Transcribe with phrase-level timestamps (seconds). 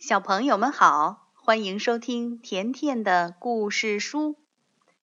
[0.00, 4.36] 小朋友们好，欢迎收听甜甜的故事书，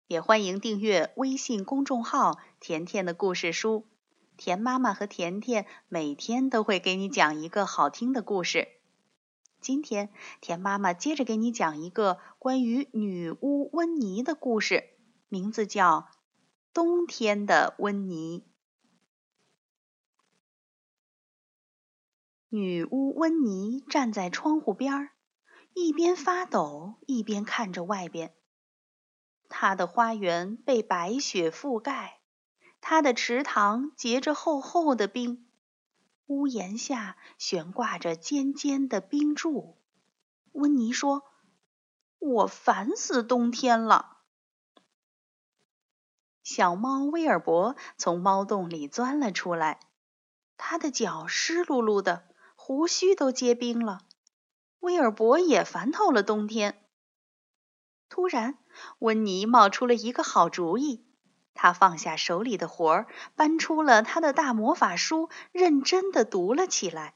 [0.07, 3.85] 也欢迎订阅微信公众号“甜甜的故事书”。
[4.37, 8.69] 甜妈妈和甜甜每天都会给你讲一个好听的故事。
[9.61, 10.09] 今天，
[10.41, 14.85] 甜妈妈接着给你讲一个关于女巫温妮的故事，
[15.29, 16.07] 名字叫
[16.73, 18.39] 《冬天的温妮》。
[22.49, 25.09] 女巫温妮站在窗户边儿，
[25.73, 28.33] 一边发抖，一边看着外边。
[29.49, 32.21] 她的花园被白雪覆盖，
[32.79, 35.45] 她的池塘结着厚厚的冰，
[36.27, 39.77] 屋檐下悬挂着尖尖的冰柱。
[40.53, 41.23] 温妮说
[42.17, 44.19] ：“我烦死冬天了。”
[46.43, 49.81] 小猫威尔伯从猫洞里钻了出来，
[50.55, 52.26] 它的脚湿漉漉的。
[52.67, 54.01] 胡须都结冰了，
[54.81, 56.85] 威尔伯也烦透了冬天。
[58.09, 58.57] 突然，
[58.99, 61.05] 温妮冒出了一个好主意，
[61.53, 63.07] 他放下手里的活儿，
[63.37, 67.15] 搬出了他的大魔法书，认真的读了起来。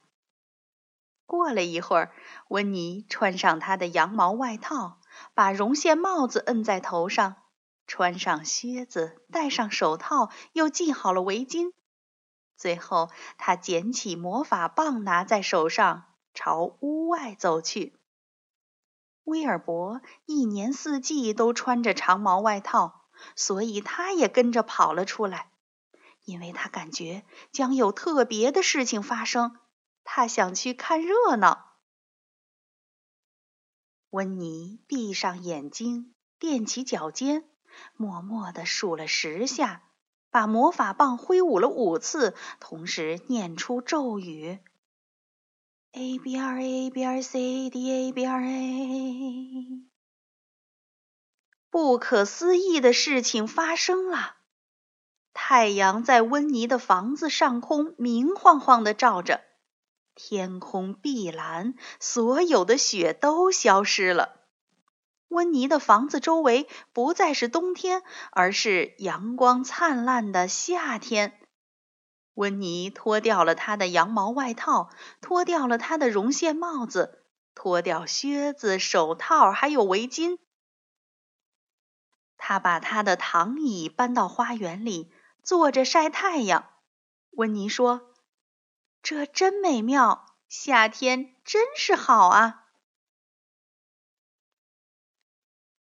[1.25, 2.13] 过了一会儿，
[2.47, 5.01] 温妮穿上他的羊毛外套，
[5.33, 7.35] 把绒线帽子摁在头上，
[7.87, 11.73] 穿上靴子，戴上手套，又系好了围巾。
[12.61, 13.09] 最后，
[13.39, 17.99] 他捡起魔法棒，拿在手上，朝屋外走去。
[19.23, 25.49] 威尔伯一年四季都穿着长毛外套，所以他也跟着跑了出来，
[26.23, 29.57] 因为他感觉将有特别的事情发生，
[30.03, 31.77] 他想去看热闹。
[34.11, 37.49] 温妮闭上眼睛，踮起脚尖，
[37.95, 39.81] 默默地数了十下。
[40.31, 44.59] 把魔法棒挥舞了五次，同时念出咒语
[45.91, 49.87] ：A B R A B R C A D A B R A。
[51.69, 54.37] 不可思议的事情发生了，
[55.33, 59.41] 太阳在温妮的房子上空明晃晃的照着，
[60.15, 64.40] 天空碧蓝，所有的雪都消失了。
[65.31, 71.39] 温妮的房子周围不再是冬天，而是阳光灿烂的夏天。
[72.33, 74.89] 温妮脱掉了她的羊毛外套，
[75.21, 77.23] 脱掉了她的绒线帽子，
[77.55, 80.37] 脱掉靴子、手套，还有围巾。
[82.35, 85.13] 她把她的躺椅搬到花园里，
[85.43, 86.67] 坐着晒太阳。
[87.31, 88.11] 温妮说
[89.01, 92.57] ：“这真美妙，夏天真是好啊。”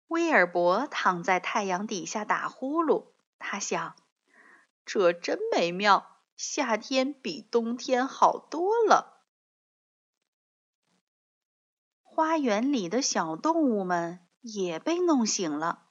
[0.07, 3.07] 威尔伯躺在太阳底下打呼噜，
[3.39, 3.95] 他想
[4.85, 9.21] ：“这真美妙，夏天比冬天好多了。”
[12.01, 15.83] 花园里的小动物们也被弄醒了，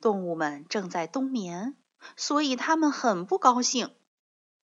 [0.00, 1.76] 动物们正在冬眠，
[2.16, 3.94] 所以他们很不高兴。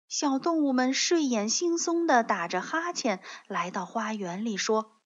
[0.09, 5.01] 小动物们睡眼惺忪的打着哈欠，来到花园里说：“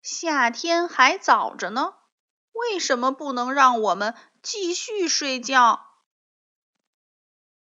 [0.00, 1.94] 夏天还早着呢。”
[2.56, 5.80] 为什么不能让我们继续睡觉？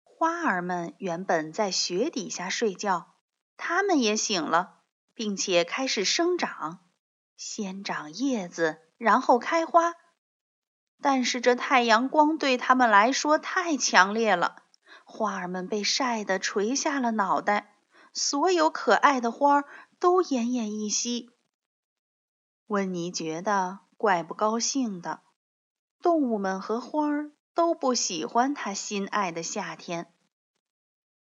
[0.03, 3.15] 花儿们原本在雪底下睡觉，
[3.55, 4.81] 它们也醒了，
[5.13, 6.79] 并且开始生长，
[7.37, 9.95] 先长叶子，然后开花。
[11.01, 14.63] 但是这太阳光对它们来说太强烈了，
[15.05, 17.77] 花儿们被晒得垂下了脑袋，
[18.13, 19.65] 所有可爱的花儿
[19.99, 21.29] 都奄奄一息。
[22.67, 23.79] 温妮觉得。
[24.01, 25.21] 怪不高兴的，
[26.01, 30.11] 动物们和花儿都不喜欢他心爱的夏天。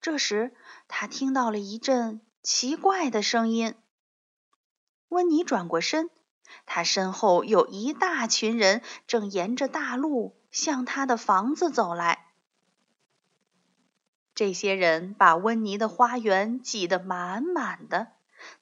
[0.00, 0.56] 这时，
[0.88, 3.76] 他听到了一阵奇怪的声音。
[5.06, 6.10] 温妮转过身，
[6.66, 12.32] 他身后有一大群人正沿着大路向他的房子走来。
[14.34, 18.08] 这些人把温妮的花园挤得满满的，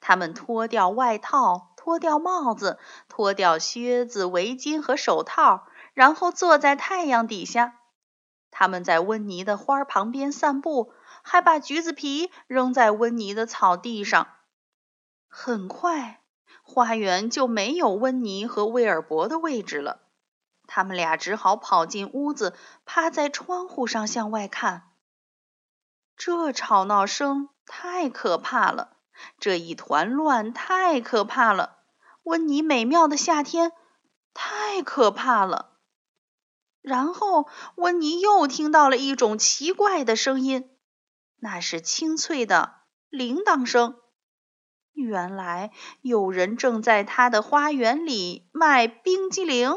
[0.01, 1.72] 他们脱掉外套。
[1.83, 7.81] 脱掉帽子，脱掉靴子、围巾和手套，然后坐在太阳底下。
[8.53, 10.93] 他们在温妮的花旁边散步，
[11.23, 14.29] 还把橘子皮扔在温妮的草地上。
[15.27, 16.21] 很快，
[16.63, 20.03] 花园就没有温妮和威尔伯的位置了。
[20.69, 22.55] 他们俩只好跑进屋子，
[22.85, 24.85] 趴在窗户上向外看。
[26.17, 28.99] 这吵闹声太可怕了。
[29.39, 31.79] 这一团乱太可怕了，
[32.23, 33.73] 温妮美妙的夏天
[34.35, 35.79] 太可怕了。
[36.81, 40.69] 然后温妮又听到了一种奇怪的声音，
[41.37, 42.75] 那是清脆的
[43.09, 44.01] 铃铛声。
[44.93, 49.73] 原来有人正在他的花园里卖冰激凌。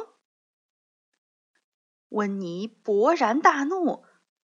[2.09, 4.05] 温妮勃然大怒，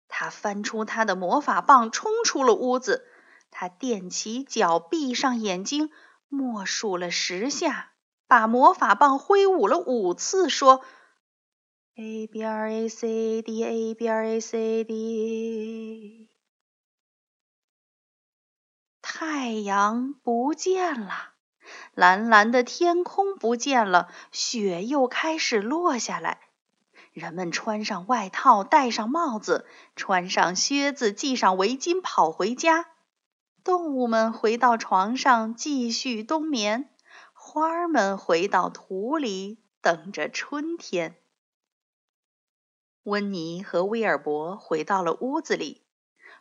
[0.08, 3.08] 他翻出他的魔法棒，冲出了屋子。
[3.52, 5.90] 他踮起脚，闭上眼睛，
[6.28, 7.92] 默数了十下，
[8.26, 10.82] 把魔法棒挥舞了五次，说
[11.94, 16.28] ：“A B R A C D A B R A C D。”
[19.02, 21.34] 太阳不见了，
[21.94, 26.40] 蓝蓝的天空不见了，雪又开始落下来。
[27.12, 32.86] 人们穿上外套，戴上帽子，穿上靴子，系上围巾，跑回家。
[33.64, 36.90] 动物们回到床上继续冬眠，
[37.32, 41.16] 花儿们回到土里等着春天。
[43.04, 45.82] 温妮和威尔伯回到了屋子里。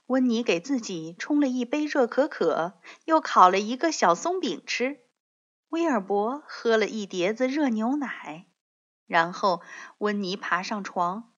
[0.08, 2.74] 温妮给自己冲了一杯热可可，
[3.06, 5.00] 又烤了一个小松饼吃。
[5.70, 8.48] 威尔伯喝了一碟子热牛奶，
[9.06, 9.62] 然后
[10.00, 11.32] 温妮爬上床，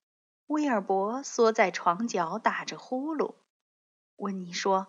[0.47, 3.35] 威尔伯缩在床角打着呼噜。
[4.15, 4.87] 温妮说：“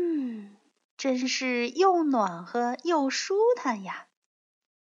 [0.00, 0.56] 嗯，
[0.96, 4.06] 真是又暖和又舒坦呀！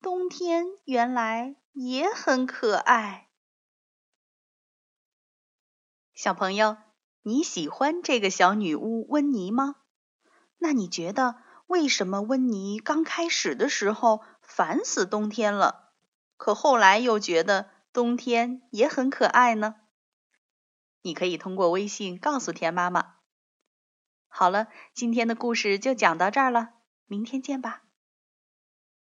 [0.01, 3.27] 冬天原来也很可爱。”
[6.15, 6.77] 小朋友。
[7.23, 9.75] 你喜欢这个小女巫温妮吗？
[10.57, 11.35] 那你觉得
[11.67, 15.91] 为什么温妮刚开始的时候烦死冬天了，
[16.35, 19.75] 可后来又觉得冬天也很可爱呢？
[21.03, 23.17] 你可以通过微信告诉田妈妈。
[24.33, 26.69] 好了，今天的故事就讲到这儿了，
[27.05, 27.83] 明天见吧。